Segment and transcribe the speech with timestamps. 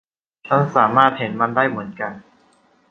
[0.47, 2.13] ฉันสามารถเห็นมันได้เหมือนกัน